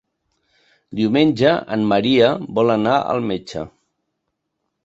[0.99, 3.67] Diumenge en Maria vol anar al metge.